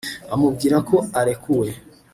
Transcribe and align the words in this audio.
amubwira 0.33 0.77
ko 0.87 0.95
arekuwe 1.19 1.69